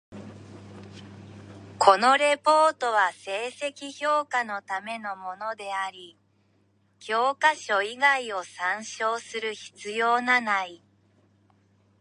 [1.77, 6.17] このレポートは成績評価のためのものであり、
[6.97, 10.83] 教科書以外を参照する必要なない。